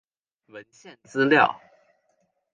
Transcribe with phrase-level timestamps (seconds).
[0.47, 1.61] 文献资料